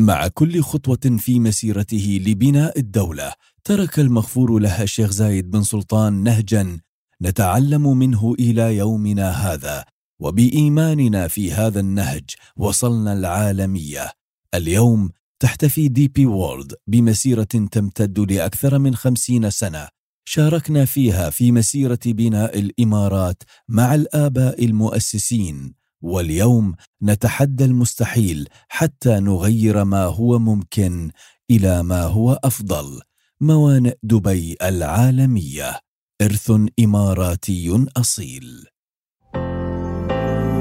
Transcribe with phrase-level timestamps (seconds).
[0.00, 3.32] مع كل خطوة في مسيرته لبناء الدولة
[3.64, 6.80] ترك المغفور له الشيخ زايد بن سلطان نهجا
[7.22, 9.84] نتعلم منه إلى يومنا هذا.
[10.20, 12.24] وبإيماننا في هذا النهج
[12.56, 14.12] وصلنا العالمية.
[14.54, 19.88] اليوم تحتفي دي بي وورلد بمسيرة تمتد لأكثر من خمسين سنة.
[20.24, 25.74] شاركنا فيها في مسيرة بناء الإمارات مع الآباء المؤسسين.
[26.02, 31.10] واليوم نتحدى المستحيل حتى نغير ما هو ممكن
[31.50, 33.00] إلى ما هو أفضل.
[33.40, 35.80] موانئ دبي العالمية.
[36.22, 38.64] إرث إماراتي أصيل.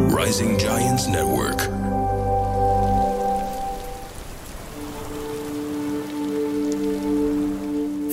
[0.09, 1.61] Rising Giants Network.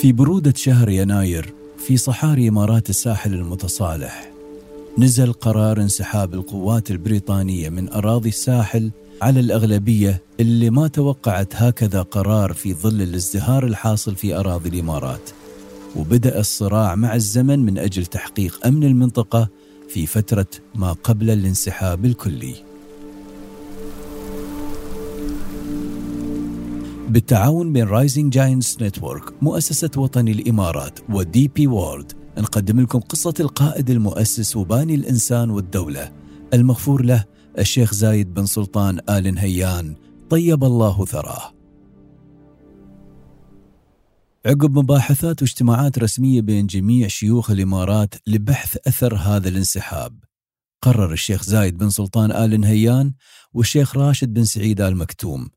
[0.03, 4.32] في برودة شهر يناير في صحاري إمارات الساحل المتصالح
[4.99, 8.91] نزل قرار انسحاب القوات البريطانية من أراضي الساحل
[9.23, 15.31] على الأغلبية اللي ما توقعت هكذا قرار في ظل الازدهار الحاصل في أراضي الإمارات.
[15.97, 19.49] وبدأ الصراع مع الزمن من أجل تحقيق أمن المنطقة
[19.89, 22.55] في فترة ما قبل الانسحاب الكلي.
[27.09, 33.91] بالتعاون بين Rising Giants Network مؤسسة وطني الإمارات و DP World نقدم لكم قصة القائد
[33.91, 36.13] المؤسس وباني الإنسان والدولة
[36.55, 37.25] المغفور له
[37.59, 39.97] الشيخ زايد بن سلطان آل نهيان
[40.31, 41.53] طيب الله ثراه.
[44.47, 50.25] عقب مباحثات واجتماعات رسمية بين جميع شيوخ الإمارات لبحث أثر هذا الانسحاب
[50.83, 53.15] قرر الشيخ زايد بن سلطان آل نهيان
[53.53, 55.49] والشيخ راشد بن سعيد آل مكتوم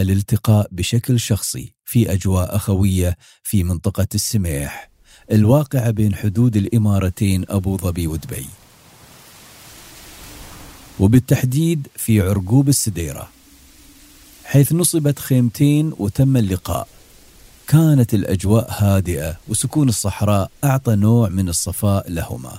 [0.00, 4.90] الالتقاء بشكل شخصي في أجواء أخوية في منطقة السميح.
[5.32, 8.46] الواقعة بين حدود الإمارتين أبو ظبي ودبي
[11.00, 13.28] وبالتحديد في عرقوب السديرة
[14.44, 16.88] حيث نصبت خيمتين وتم اللقاء.
[17.68, 22.58] كانت الأجواء هادئة وسكون الصحراء أعطى نوع من الصفاء لهما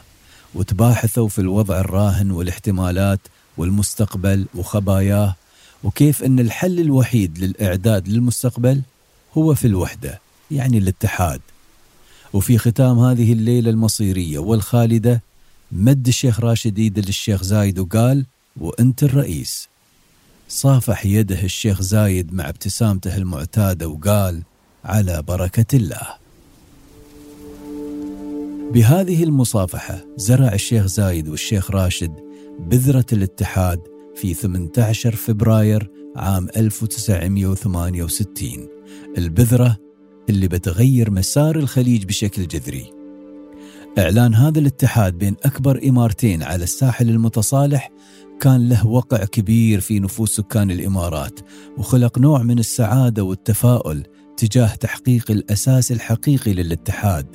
[0.56, 3.19] وتباحثوا في الوضع الراهن والاحتمالات
[3.57, 5.35] والمستقبل وخباياه
[5.84, 8.81] وكيف أن الحل الوحيد للإعداد للمستقبل
[9.38, 10.19] هو في الوحدة
[10.51, 11.41] يعني الاتحاد.
[12.34, 15.22] وفي ختام هذه الليلة المصيرية والخالدة
[15.72, 18.25] مد الشيخ راشد ايده للشيخ زايد وقال
[18.58, 19.69] وأنت الرئيس.
[20.50, 24.42] صافح يده الشيخ زايد مع ابتسامته المعتادة وقال
[24.86, 26.08] على بركة الله.
[28.74, 32.12] بهذه المصافحة زرع الشيخ زايد والشيخ راشد
[32.59, 33.80] بذرة الاتحاد
[34.16, 38.68] في 18 فبراير عام 1968
[39.18, 39.78] البذرة
[40.29, 42.93] اللي بتغير مسار الخليج بشكل جذري.
[43.99, 47.91] إعلان هذا الاتحاد بين أكبر إمارتين على الساحل المتصالح
[48.39, 51.39] كان له وقع كبير في نفوس سكان الإمارات
[51.77, 54.03] وخلق نوع من السعادة والتفاؤل
[54.37, 57.25] تجاه تحقيق الأساس الحقيقي للاتحاد.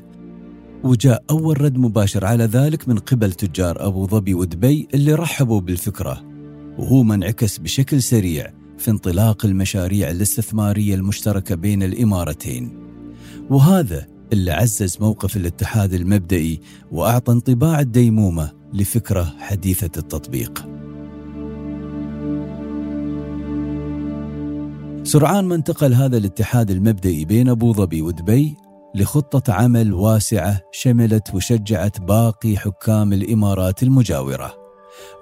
[0.84, 6.24] وجاء أول رد مباشر على ذلك من قبل تجار أبو ظبي ودبي اللي رحبوا بالفكرة
[6.78, 12.78] وهو ما انعكس بشكل سريع في انطلاق المشاريع الاستثمارية المشتركة بين الإمارتين.
[13.50, 16.60] وهذا اللي عزز موقف الاتحاد المبدئي
[16.92, 20.66] وأعطى انطباع الديمومة لفكرة حديثة التطبيق.
[25.02, 28.56] سرعان ما انتقل هذا الاتحاد المبدئي بين أبو ظبي ودبي
[28.94, 34.65] لخطة عمل واسعة شملت وشجعت باقي حكام الإمارات المجاورة.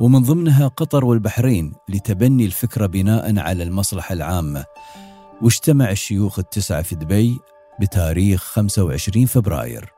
[0.01, 4.65] ومن ضمنها قطر والبحرين لتبني الفكرة بناء على المصلحة العامة.
[5.43, 7.39] واجتمع الشيوخ التسعة في دبي
[7.81, 9.93] بتاريخ 25 فبراير.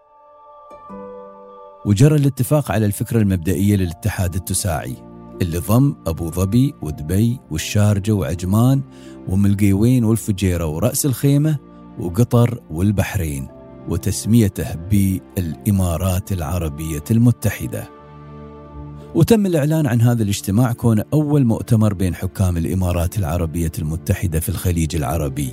[1.86, 4.96] وجرى الاتفاق على الفكرة المبدئية للاتحاد التساعي
[5.42, 8.82] اللي ضم أبو ظبي ودبي والشارجة وعجمان
[9.28, 11.58] وملقيوين والفجيرة ورأس الخيمة
[11.98, 13.48] وقطر والبحرين
[13.88, 17.95] وتسميته بالإمارات العربية المتحدة.
[19.16, 24.96] وتم الإعلان عن هذا الاجتماع كونه أول مؤتمر بين حكام الإمارات العربية المتحدة في الخليج
[24.96, 25.50] العربي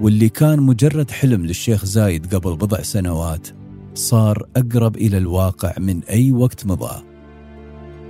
[0.00, 3.48] واللي كان مجرد حلم للشيخ زايد قبل بضع سنوات
[3.94, 7.02] صار أقرب إلى الواقع من أي وقت مضى.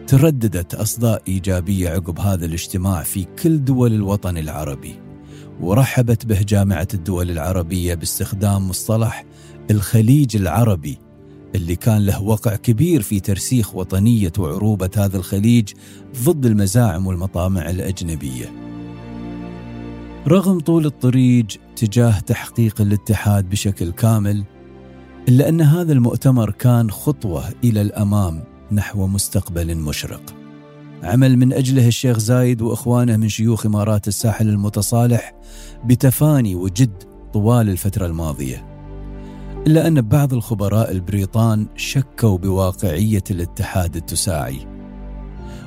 [0.07, 4.95] ترددت أصداء إيجابية عقب هذا الاجتماع في كل دول الوطن العربي
[5.61, 9.25] ورحبت به جامعة الدول العربية باستخدام مصطلح
[9.71, 10.99] الخليج العربي
[11.55, 15.73] اللي كان له وقع كبير في ترسيخ وطنية وعروبة هذا الخليج
[16.25, 18.53] ضد المزاعم والمطامع الأجنبية.
[20.29, 21.47] رغم طول الطريق
[21.77, 24.45] تجاه تحقيق الاتحاد بشكل كامل
[25.29, 30.35] إلا أن هذا المؤتمر كان خطوة إلى الأمام نحو مستقبل مشرق.
[31.03, 35.35] عمل من أجله الشيخ زايد وإخوانه من شيوخ إمارات الساحل المتصالح
[35.85, 37.03] بتفاني وجد
[37.33, 38.68] طوال الفترة الماضية.
[39.67, 44.67] إلا أن بعض الخبراء البريطان شكوا بواقعية الاتحاد التساعي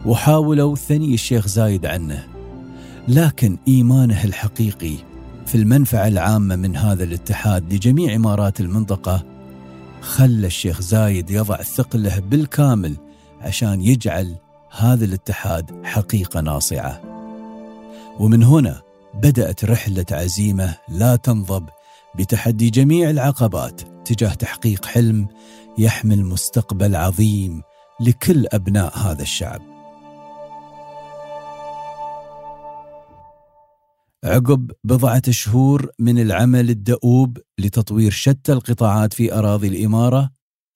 [0.05, 2.27] وحاولوا ثني الشيخ زايد عنه
[3.07, 4.95] لكن إيمانه الحقيقي
[5.45, 9.23] في المنفعة العامة من هذا الاتحاد لجميع إمارات المنطقة
[10.01, 12.95] خلى الشيخ زايد يضع ثقله بالكامل
[13.41, 14.35] عشان يجعل
[14.77, 17.01] هذا الاتحاد حقيقة ناصعة.
[18.19, 18.81] ومن هنا
[19.13, 21.69] بدأت رحلة عزيمة لا تنضب
[22.17, 25.27] بتحدي جميع العقبات تجاه تحقيق حلم
[25.77, 27.61] يحمل مستقبل عظيم
[27.99, 29.61] لكل أبناء هذا الشعب.
[34.23, 40.29] عقب بضعة شهور من العمل الدؤوب لتطوير شتى القطاعات في أراضي الإمارة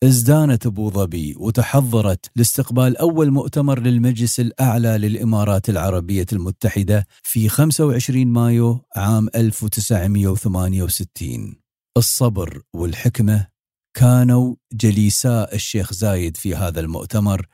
[0.05, 8.85] ازدانت أبو ظبي وتحضرت لاستقبال أول مؤتمر للمجلس الأعلى للإمارات العربية المتحدة في 25 مايو
[8.95, 11.55] عام 1968
[11.97, 13.47] الصبر والحكمة
[13.93, 17.47] كانوا جليساء الشيخ زايد في هذا المؤتمر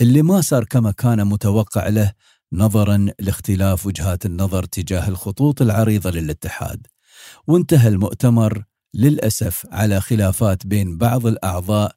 [0.00, 2.12] اللي ما صار كما كان متوقع له
[2.52, 6.86] نظرا لاختلاف وجهات النظر تجاه الخطوط العريضة للاتحاد.
[7.46, 8.64] وانتهى المؤتمر
[8.96, 11.92] للأسف على خلافات بين بعض الأعضاء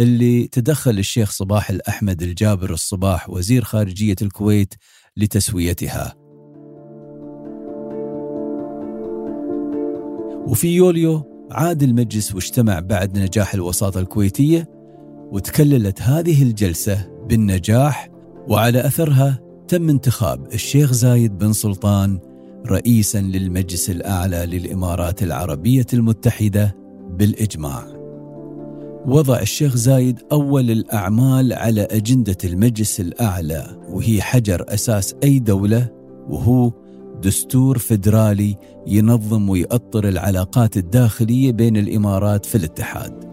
[0.00, 4.74] اللي تدخل الشيخ صباح الأحمد الجابر الصباح وزير خارجية الكويت
[5.16, 6.14] لتسويتها.
[10.46, 14.68] وفي يوليو عاد المجلس واجتمع بعد نجاح الوساطة الكويتية
[15.32, 18.08] وتكللت هذه الجلسة بالنجاح
[18.48, 22.33] وعلى أثرها تم انتخاب الشيخ زايد بن سلطان
[22.66, 26.76] رئيسا للمجلس الأعلى للإمارات العربية المتحدة
[27.10, 27.84] بالإجماع.
[29.06, 35.88] وضع الشيخ زايد أول الأعمال على أجندة المجلس الأعلى وهي حجر أساس أي دولة
[36.28, 36.72] وهو
[37.22, 38.56] دستور فدرالي
[38.86, 43.24] ينظم ويأطر العلاقات الداخلية بين الإمارات في الاتحاد.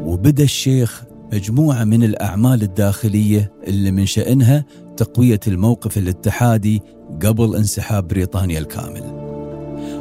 [0.00, 4.64] وبدأ الشيخ مجموعة من الأعمال الداخلية اللي من شأنها
[4.96, 6.82] تقوية الموقف الاتحادي
[7.22, 9.02] قبل انسحاب بريطانيا الكامل.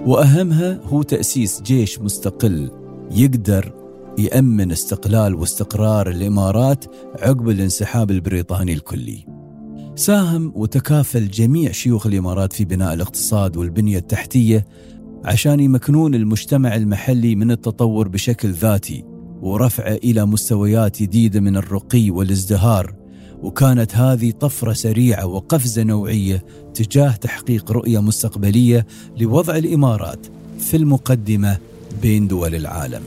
[0.06, 2.72] وأهمها هو تأسيس جيش مستقل
[3.12, 3.74] يقدر
[4.20, 6.86] يأمن استقلال واستقرار الإمارات
[7.20, 9.26] عقب الانسحاب البريطاني الكلي.
[9.96, 14.66] ساهم وتكافل جميع شيوخ الإمارات في بناء الاقتصاد والبنية التحتية
[15.26, 19.04] عشان يمكنون المجتمع المحلي من التطور بشكل ذاتي
[19.42, 22.96] ورفعه إلى مستويات جديدة من الرقي والازدهار
[23.44, 26.44] وكانت هذه طفرة سريعة وقفزة نوعية
[26.74, 28.86] تجاه تحقيق رؤية مستقبلية
[29.18, 30.20] لوضع الإمارات
[30.60, 31.58] في المقدمة
[32.02, 33.02] بين دول العالم.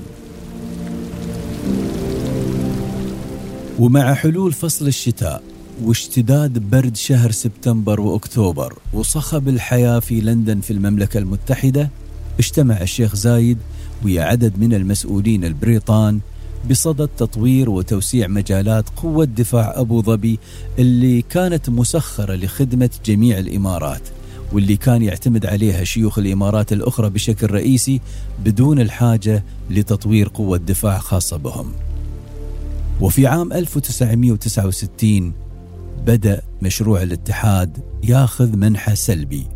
[3.78, 5.42] ومع حلول فصل الشتاء
[5.84, 11.90] واشتداد برد شهر سبتمبر وأكتوبر وصخب الحياة في لندن في المملكة المتحدة
[12.38, 13.58] اجتمع الشيخ زايد
[14.04, 16.20] ويا عدد من المسؤولين البريطان
[16.70, 20.38] بصدد تطوير وتوسيع مجالات قوة دفاع أبو ظبي
[20.78, 24.02] اللي كانت مسخرة لخدمة جميع الإمارات
[24.52, 28.00] واللي كان يعتمد عليها شيوخ الإمارات الأخرى بشكل رئيسي
[28.44, 31.72] بدون الحاجة لتطوير قوة دفاع خاصة بهم.
[33.00, 35.32] وفي عام 1969
[36.06, 39.46] بدأ مشروع الاتحاد ياخذ منحى سلبي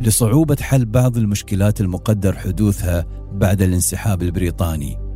[0.00, 5.07] لصعوبة حل بعض المشكلات المقدر حدوثها بعد الانسحاب البريطاني.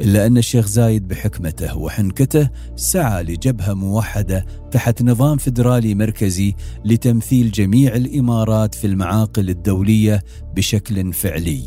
[0.00, 6.54] إلا أن الشيخ زايد بحكمته وحنكته سعى لجبهة موحدة تحت نظام فدرالي مركزي
[6.84, 10.22] لتمثيل جميع الإمارات في المعاقل الدولية
[10.54, 11.62] بشكل فعلي.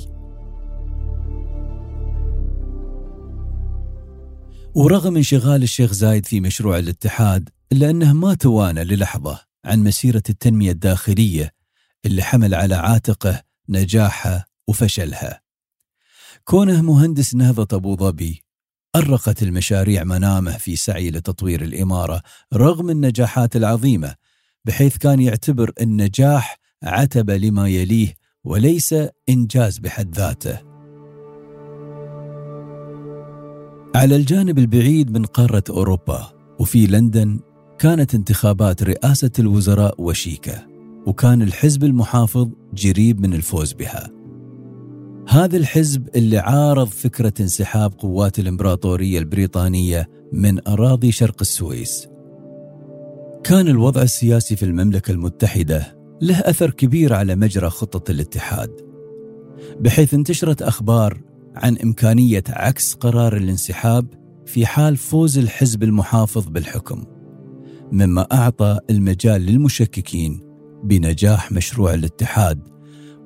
[4.76, 10.72] ورغم انشغال الشيخ زايد في مشروع الاتحاد إلا أنه ما توانى للحظة عن مسيرة التنمية
[10.72, 11.52] الداخلية
[12.06, 15.49] اللي حمل على عاتقه نجاحها وفشلها.
[16.50, 18.44] كونه مهندس نهضة أبو ظبي
[18.96, 22.22] أرقت المشاريع منامه في سعي لتطوير الإمارة
[22.54, 24.16] رغم النجاحات العظيمة
[24.66, 28.14] بحيث كان يعتبر النجاح عتبة لما يليه
[28.44, 28.96] وليس
[29.30, 30.60] إنجاز بحد ذاته.
[33.96, 36.30] على الجانب البعيد من قارة أوروبا
[36.60, 37.40] وفي لندن
[37.80, 40.68] كانت انتخابات رئاسة الوزراء وشيكة
[41.06, 44.19] وكان الحزب المحافظ جريب من الفوز بها.
[45.30, 52.08] هذا الحزب اللي عارض فكرة انسحاب قوات الإمبراطورية البريطانية من أراضي شرق السويس.
[53.44, 58.70] كان الوضع السياسي في المملكة المتحدة له أثر كبير على مجرى خطة الاتحاد
[59.80, 61.22] بحيث انتشرت أخبار
[61.56, 64.08] عن إمكانية عكس قرار الانسحاب
[64.46, 67.06] في حال فوز الحزب المحافظ بالحكم
[67.92, 70.42] مما أعطى المجال للمشككين
[70.84, 72.79] بنجاح مشروع الاتحاد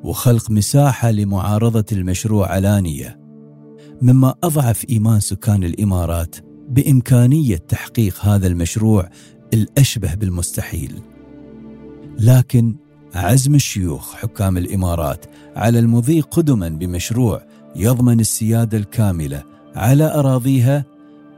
[0.03, 3.19] وخلق مساحة لمعارضة المشروع علانية
[4.01, 6.35] مما أضعف إيمان سكان الإمارات
[6.69, 9.09] بإمكانية تحقيق هذا المشروع
[9.53, 11.01] الأشبه بالمستحيل.
[12.19, 12.75] لكن
[13.13, 17.41] عزم الشيوخ حكام الإمارات على المضي قدما بمشروع
[17.75, 19.43] يضمن السيادة الكاملة
[19.75, 20.85] على أراضيها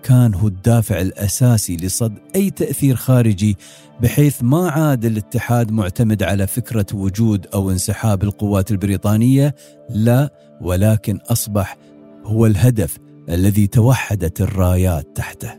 [0.06, 3.58] كان هو الدافع الأساسي لصد أي تأثير خارجي
[4.02, 9.56] بحيث ما عاد الاتحاد معتمد على فكرة وجود أو انسحاب القوات البريطانية
[9.90, 11.78] لا ولكن أصبح
[12.24, 12.98] هو الهدف
[13.30, 15.54] الذي توحدت الرايات تحته.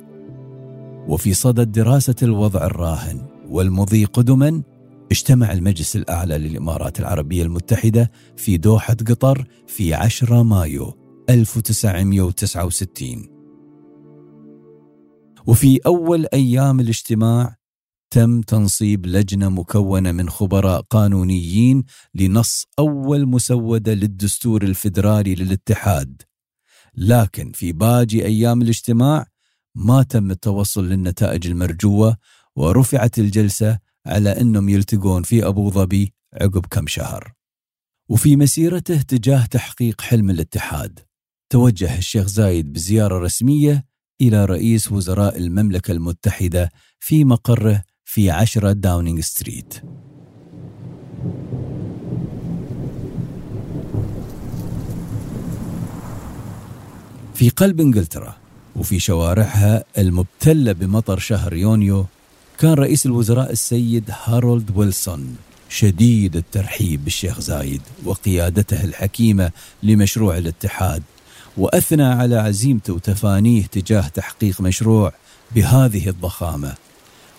[1.08, 4.62] وفي صدد دراسة الوضع الراهن والمضي قدما
[5.10, 10.94] اجتمع المجلس الأعلى للإمارات العربية المتحدة في دوحة قطر في 10 مايو
[11.30, 13.35] 1969
[15.46, 17.56] وفي أول أيام الاجتماع
[18.10, 21.84] تم تنصيب لجنة مكونة من خبراء قانونيين
[22.14, 26.22] لنص أول مسودة للدستور الفيدرالي للاتحاد.
[26.94, 29.26] لكن في باقي أيام الاجتماع
[29.74, 32.16] ما تم التوصل للنتائج المرجوة
[32.56, 37.32] ورفعت الجلسة على أنهم يلتقون في أبو ظبي عقب كم شهر.
[38.08, 41.00] وفي مسيرته تجاه تحقيق حلم الاتحاد
[41.50, 43.84] توجه الشيخ زايد بزيارة رسمية
[44.20, 46.70] إلى رئيس وزراء المملكة المتحدة
[47.00, 49.74] في مقره في عشرة داونينغ ستريت.
[57.34, 58.36] في قلب إنجلترا
[58.76, 62.06] وفي شوارعها المبتلة بمطر شهر يونيو
[62.58, 65.36] كان رئيس الوزراء السيد هارولد ويلسون
[65.68, 69.50] شديد الترحيب بالشيخ زايد وقيادته الحكيمة
[69.82, 71.02] لمشروع الاتحاد.
[71.56, 75.12] وأثنى على عزيمته وتفانيه تجاه تحقيق مشروع
[75.54, 76.74] بهذه الضخامة.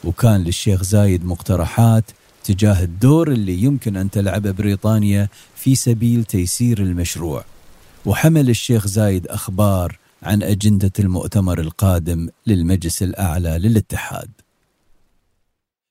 [0.04, 2.04] وكان للشيخ زايد مقترحات
[2.44, 7.46] تجاه الدور اللي يمكن أن تلعبه بريطانيا في سبيل تيسير المشروع.
[8.06, 14.30] وحمل الشيخ زايد أخبار عن أجندة المؤتمر القادم للمجلس الأعلى للاتحاد.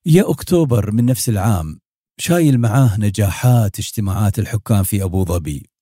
[0.07, 1.79] يا أكتوبر من نفس العام
[2.19, 5.76] شايل معاه نجاحات اجتماعات الحكام في أبو ظبي.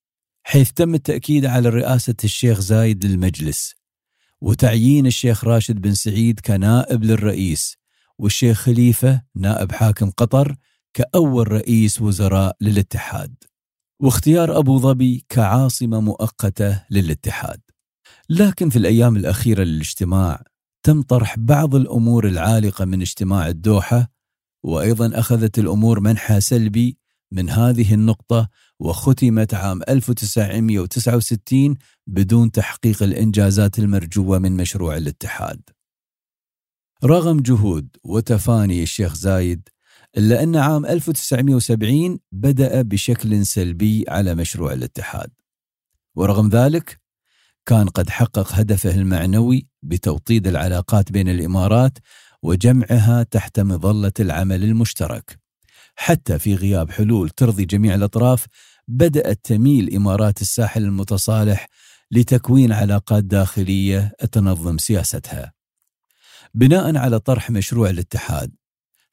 [0.46, 3.74] حيث تم التأكيد على رئاسة الشيخ زايد للمجلس
[4.40, 7.76] وتعيين الشيخ راشد بن سعيد كنائب للرئيس.
[8.18, 10.56] والشيخ خليفة نائب حاكم قطر
[10.94, 13.34] كأول رئيس وزراء للاتحاد.
[14.00, 17.60] واختيار أبو ظبي كعاصمة مؤقتة للاتحاد.
[18.28, 20.42] لكن في الأيام الأخيرة للاجتماع
[20.82, 24.08] تم طرح بعض الأمور العالقة من اجتماع الدوحة.
[24.62, 26.98] وأيضا أخذت الأمور منحى سلبي
[27.32, 28.48] من هذه النقطة
[28.80, 31.74] وختمت عام 1969
[32.06, 35.60] بدون تحقيق الإنجازات المرجوة من مشروع الاتحاد.
[37.04, 39.68] رغم جهود وتفاني الشيخ زايد
[40.16, 45.30] إلا أن عام 1970 بدأ بشكل سلبي على مشروع الاتحاد.
[46.14, 47.00] ورغم ذلك
[47.66, 51.98] كان قد حقق هدفه المعنوي بتوطيد العلاقات بين الإمارات
[52.42, 55.43] وجمعها تحت مظلة العمل المشترك.
[55.94, 58.46] حتى في غياب حلول ترضي جميع الأطراف
[58.88, 61.66] بدأت تميل إمارات الساحل المتصالح
[62.10, 65.52] لتكوين علاقات داخلية تنظم سياستها.
[66.54, 68.54] بناء على طرح مشروع الاتحاد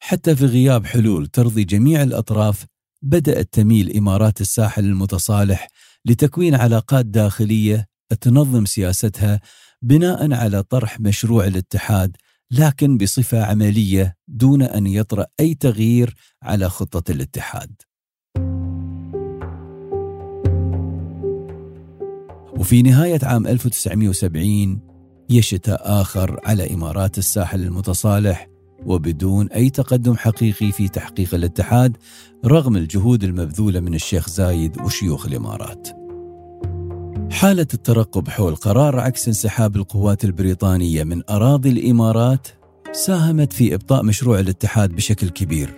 [0.00, 2.66] حتى في غياب حلول ترضي جميع الأطراف
[3.02, 5.68] بدأت تميل إمارات الساحل المتصالح
[6.04, 7.88] لتكوين علاقات داخلية
[8.20, 9.40] تنظم سياستها
[9.82, 12.16] بناء على طرح مشروع الاتحاد
[12.52, 17.72] لكن بصفة عملية دون أن يطرأ أي تغيير على خطة الاتحاد.
[22.58, 24.80] وفي نهاية عام 1970
[25.30, 28.48] يشتاء آخر على إمارات الساحل المتصالح
[28.86, 31.96] وبدون أي تقدم حقيقي في تحقيق الاتحاد
[32.44, 36.01] رغم الجهود المبذولة من الشيخ زايد وشيوخ الإمارات.
[37.32, 42.48] حالة الترقب حول قرار عكس انسحاب القوات البريطانية من أراضي الإمارات
[42.92, 45.74] ساهمت في إبطاء مشروع الاتحاد بشكل كبير.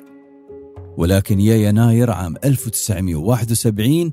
[0.96, 4.12] ولكن يا يناير عام 1971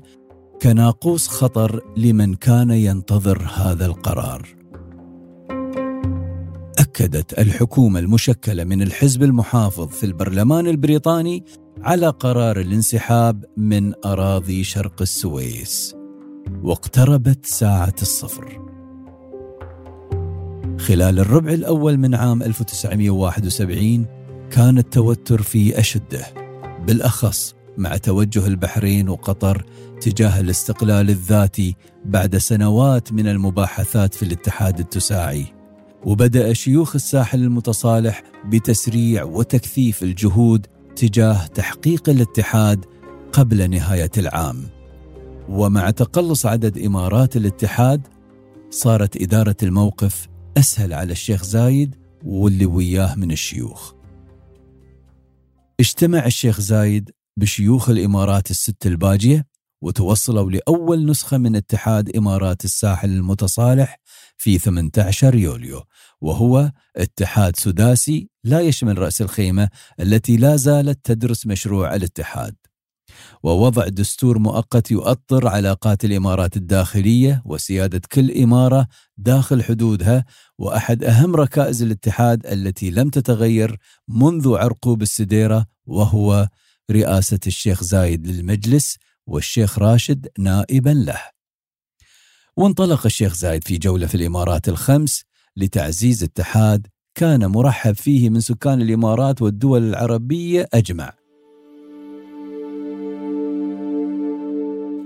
[0.62, 4.48] كناقوس خطر لمن كان ينتظر هذا القرار.
[6.78, 11.44] أكدت الحكومة المشكلة من الحزب المحافظ في البرلمان البريطاني
[11.82, 16.01] على قرار الانسحاب من أراضي شرق السويس.
[16.62, 18.62] واقتربت ساعة الصفر.
[20.78, 24.06] خلال الربع الأول من عام 1971
[24.50, 26.26] كان التوتر في أشده
[26.86, 29.64] بالأخص مع توجه البحرين وقطر
[30.00, 35.46] تجاه الاستقلال الذاتي بعد سنوات من المباحثات في الاتحاد التساعي.
[36.04, 40.66] وبدأ شيوخ الساحل المتصالح بتسريع وتكثيف الجهود
[40.96, 42.84] تجاه تحقيق الاتحاد
[43.32, 44.81] قبل نهاية العام.
[45.48, 48.06] ومع تقلص عدد إمارات الاتحاد
[48.70, 53.92] صارت إدارة الموقف أسهل على الشيخ زايد واللي وياه من الشيوخ.
[55.80, 59.46] اجتمع الشيخ زايد بشيوخ الإمارات الست الباجية
[59.82, 64.00] وتوصلوا لأول نسخة من اتحاد إمارات الساحل المتصالح
[64.36, 65.82] في 18 يوليو
[66.20, 69.68] وهو اتحاد سداسي لا يشمل رأس الخيمة
[70.00, 72.54] التي لا زالت تدرس مشروع الاتحاد.
[73.42, 80.24] ووضع دستور مؤقت يؤطر علاقات الإمارات الداخلية وسيادة كل إمارة داخل حدودها
[80.58, 83.76] وأحد أهم ركائز الاتحاد التي لم تتغير
[84.08, 86.48] منذ عرقوب السديره وهو
[86.90, 91.20] رئاسة الشيخ زايد للمجلس والشيخ راشد نائبا له.
[92.56, 95.24] وانطلق الشيخ زايد في جولة في الإمارات الخمس
[95.56, 101.21] لتعزيز اتحاد كان مرحب فيه من سكان الإمارات والدول العربية أجمع.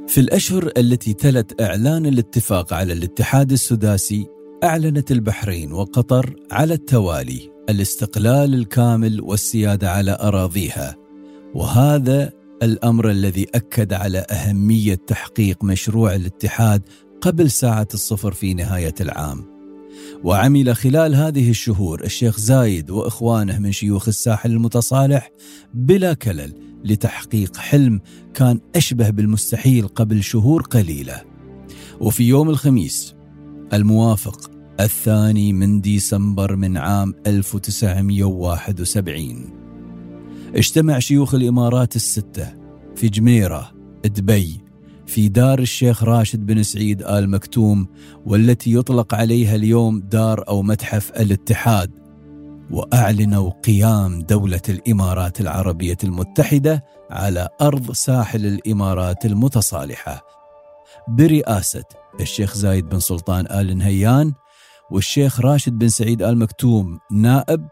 [0.08, 4.26] في الأشهر التي تلت إعلان الاتفاق على الاتحاد السداسي
[4.64, 10.96] أعلنت البحرين وقطر على التوالي الاستقلال الكامل والسيادة على أراضيها.
[11.54, 12.32] وهذا
[12.62, 16.82] الأمر الذي أكد على أهمية تحقيق مشروع الاتحاد
[17.20, 19.55] قبل ساعة الصفر في نهاية العام.
[20.24, 25.30] وعمل خلال هذه الشهور الشيخ زايد وإخوانه من شيوخ الساحل المتصالح
[25.74, 26.52] بلا كلل
[26.84, 28.00] لتحقيق حلم
[28.34, 31.22] كان أشبه بالمستحيل قبل شهور قليلة.
[32.00, 33.14] وفي يوم الخميس
[33.72, 34.50] الموافق
[34.80, 39.50] الثاني من ديسمبر من عام 1971
[40.54, 42.54] اجتمع شيوخ الإمارات الستة
[42.96, 43.72] في جميرة
[44.04, 44.65] دبي
[45.06, 47.86] في دار الشيخ راشد بن سعيد آل مكتوم
[48.26, 51.90] والتي يطلق عليها اليوم دار أو متحف الاتحاد.
[52.70, 60.24] وأعلنوا قيام دولة الإمارات العربية المتحدة على أرض ساحل الإمارات المتصالحة.
[61.08, 61.84] برئاسة
[62.20, 64.32] الشيخ زايد بن سلطان آل نهيان
[64.90, 67.68] والشيخ راشد بن سعيد آل مكتوم نائب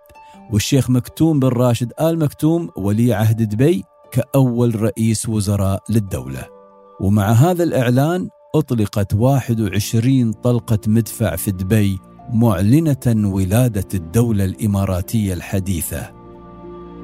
[0.52, 6.53] والشيخ مكتوم بن راشد آل مكتوم ولي عهد دبي كأول رئيس وزراء للدولة.
[7.00, 11.98] ومع هذا الإعلان أطلقت 21 طلقة مدفع في دبي
[12.32, 16.10] معلنة ولادة الدولة الإماراتية الحديثة.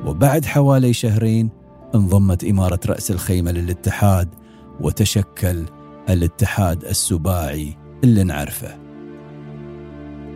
[0.07, 1.50] وبعد حوالي شهرين
[1.94, 4.29] انضمت إمارة رأس الخيمة للاتحاد
[4.81, 5.64] وتشكل
[6.09, 8.79] الاتحاد السباعي اللي نعرفه.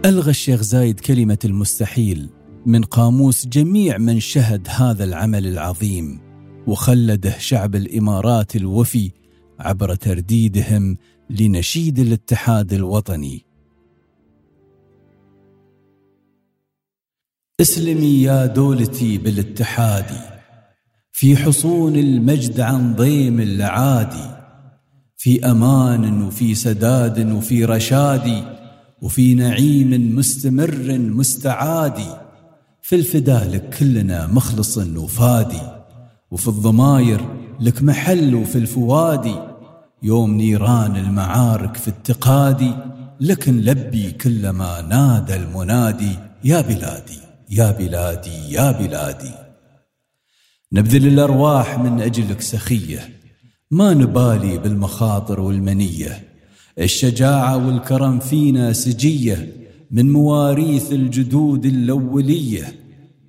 [0.05, 2.31] ألغى الشيخ زايد كلمة المستحيل
[2.67, 6.21] من قاموس جميع من شهد هذا العمل العظيم
[6.67, 9.11] وخلده شعب الإمارات الوفي
[9.61, 10.97] عبر ترديدهم
[11.31, 13.45] لنشيد الاتحاد الوطني.
[17.61, 20.07] اسلمي يا دولتي بالاتحاد.
[21.12, 24.35] في حصون المجد عن ضيم الأعادي
[25.17, 28.45] في أمان وفي سداد وفي رشاد.
[29.03, 31.99] وفي نعيم مستمر مستعاد.
[32.83, 35.62] في الفدا لك كلنا مخلص وفادي.
[36.31, 39.35] وفي الضماير لك محل وفي الفوادي.
[40.03, 42.71] يوم نيران المعارك في التقادي
[43.21, 47.19] لك نلبي كلما نادى المنادي يا بلادي
[47.51, 49.33] يا بلادي يا بلادي.
[50.73, 53.09] نبذل الأرواح من أجلك سخية
[53.71, 56.25] ما نبالي بالمخاطر والمنية.
[56.79, 59.53] الشجاعة والكرم فينا سجية
[59.90, 62.75] من مواريث الجدود الأولية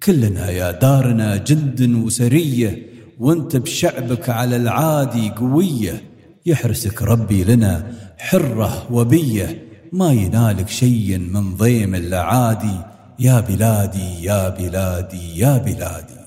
[0.04, 6.02] كلنا يا دارنا جند وسرية وانت بشعبك على العادي قوية
[6.46, 9.66] يحرسك ربي لنا حرة وبية.
[9.94, 12.80] ما ينالك شيء من ضيم الأعادي
[13.20, 16.26] يا بلادي يا بلادي يا بلادي.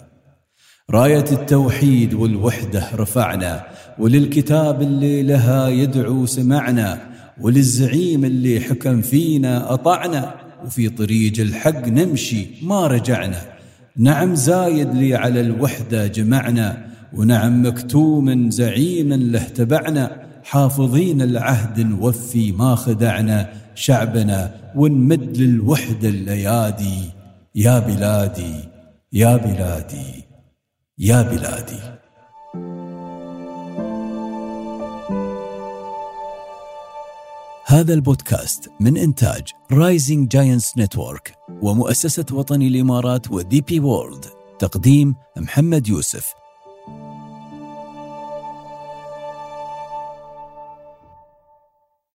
[0.91, 3.67] راية التوحيد والوحدة رفعنا
[3.99, 7.01] وللكتاب اللي لها يدعو سمعنا
[7.41, 10.35] وللزعيم اللي حكم فينا أطعنا.
[10.65, 13.58] وفي طريق الحق نمشي ما رجعنا.
[13.99, 22.75] نعم زايد لي على الوحدة جمعنا ونعم مكتوم زعيم له تبعنا حافظين العهد نوفي ما
[22.75, 27.11] خدعنا شعبنا ونمد للوحدة الأيادي
[27.55, 28.55] يا بلادي
[29.13, 30.25] يا بلادي
[30.99, 31.98] يا بلادي.
[37.71, 44.25] هذا البودكاست من إنتاج Rising Giants Network ومؤسسة وطني الإمارات و DP World
[44.59, 46.38] تقديم محمد يوسف.